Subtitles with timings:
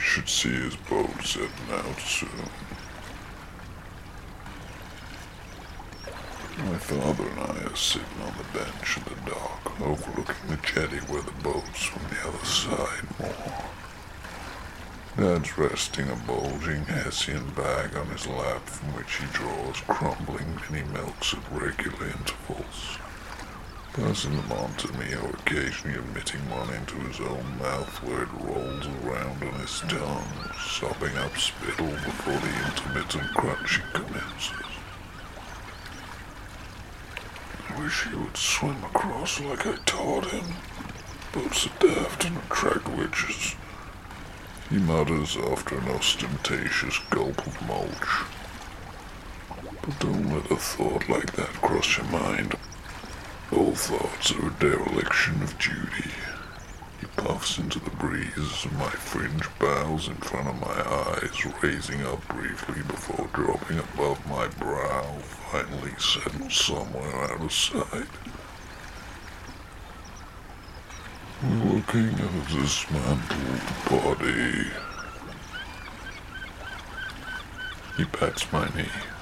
[0.00, 2.28] Should see his boat setting out soon.
[6.58, 10.98] My father and I are sitting on the bench in the dock, overlooking the jetty
[11.06, 13.64] where the boat's from the other side more.
[15.16, 20.84] Dad's resting a bulging Hessian bag on his lap from which he draws crumbling mini
[20.92, 22.98] milks at regular intervals,
[23.92, 28.32] passing them on to me or occasionally emitting one into his own mouth where it
[28.40, 34.52] rolls around on his tongue, sopping up spittle before the intermittent crunching commences.
[37.68, 40.54] I wish he would swim across like I taught him.
[41.32, 43.56] Boats are daft and attract witches.
[44.68, 48.24] He mutters after an ostentatious gulp of mulch.
[49.82, 52.54] But don't let a thought like that cross your mind.
[53.52, 56.10] All thoughts are a dereliction of duty.
[57.00, 62.06] He puffs into the breeze, and my fringe bows in front of my eyes, raising
[62.06, 65.18] up briefly before dropping above my brow,
[65.50, 68.06] finally settles somewhere out of sight.
[71.42, 74.70] Looking at a dismantled body.
[77.96, 79.19] He pats my knee.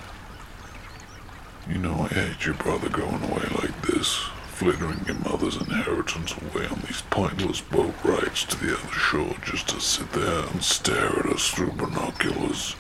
[1.69, 4.15] You know I hate your brother going away like this,
[4.47, 9.69] flittering your mother's inheritance away on these pointless boat rides to the other shore just
[9.69, 12.75] to sit there and stare at us through binoculars.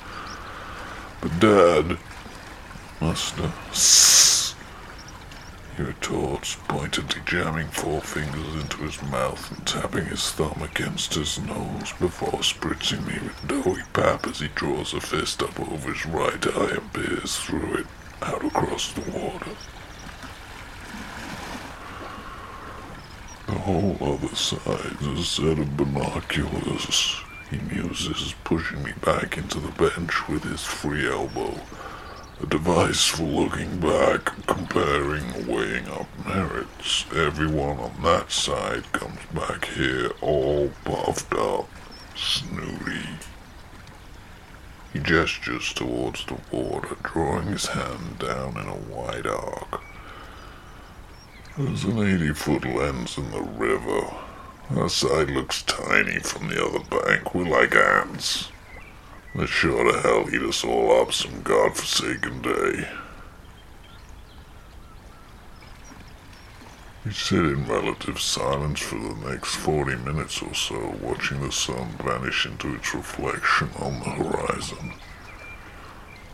[1.20, 1.98] But Dad,
[2.98, 3.52] Master,
[5.76, 11.38] he retorts, pointedly jamming four fingers into his mouth and tapping his thumb against his
[11.40, 16.06] nose before spritzing me with doughy pap as he draws a fist up over his
[16.06, 17.86] right eye and peers through it
[18.22, 19.50] out across the water.
[23.46, 27.22] The whole other side is a set of binoculars.
[27.50, 31.58] He muses, pushing me back into the bench with his free elbow.
[32.42, 37.04] A device for looking back, comparing, weighing up merits.
[37.14, 41.68] Everyone on that side comes back here all puffed up,
[42.14, 43.08] snooty.
[44.98, 49.80] He gestures towards the water, drawing his hand down in a wide arc.
[51.56, 54.12] There's an 80 foot lens in the river.
[54.74, 57.32] Our side looks tiny from the other bank.
[57.32, 58.50] We're like ants.
[59.36, 62.88] They're sure to hell eat us all up some godforsaken day.
[67.08, 71.96] We sit in relative silence for the next 40 minutes or so, watching the sun
[72.04, 74.92] vanish into its reflection on the horizon.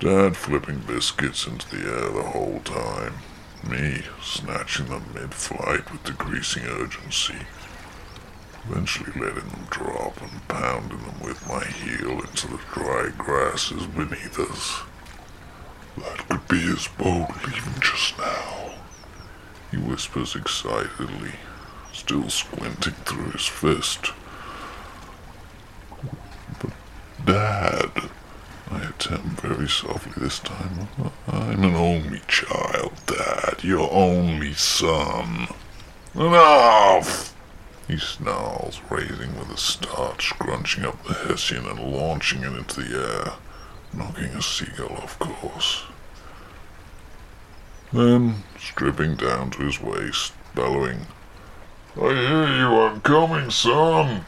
[0.01, 3.15] Dad flipping biscuits into the air the whole time,
[3.63, 7.47] me snatching them mid-flight with decreasing urgency,
[8.69, 14.41] eventually letting them drop and pounding them with my heel into the dry grasses beneath
[14.41, 14.83] us.
[15.99, 18.64] That could be his boat leaving just now
[19.75, 21.33] he whispers excitedly,
[21.93, 24.13] still squinting through his fist.
[26.61, 26.71] But,
[27.25, 28.11] Dad,
[28.71, 30.89] I attempt very softly this time.
[31.27, 35.49] I'm an only child, Dad, your only son.
[36.15, 37.35] Enough!
[37.89, 42.97] He snarls, raising with a start, scrunching up the Hessian and launching it into the
[42.97, 43.33] air,
[43.93, 45.85] knocking a seagull off course.
[47.95, 51.07] Then, stripping down to his waist, bellowing,
[51.95, 54.27] I hear you, I'm coming, son!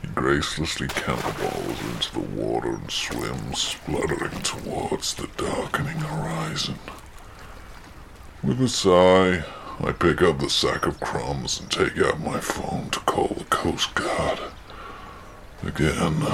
[0.00, 6.80] He gracelessly counterballs into the water and swims, spluttering towards the darkening horizon.
[8.42, 9.44] With a sigh,
[9.78, 13.44] I pick up the sack of crumbs and take out my phone to call the
[13.44, 14.40] Coast Guard.
[15.62, 16.26] Again,